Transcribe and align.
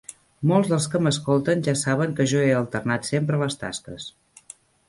Molts 0.51 0.71
dels 0.71 0.87
que 0.93 1.01
m'escolten 1.07 1.61
ja 1.69 1.77
saben 1.83 2.17
que 2.21 2.27
jo 2.33 2.41
he 2.47 2.49
alternat 2.63 3.09
sempre 3.13 3.41
les 3.43 3.63
tasques. 3.65 4.09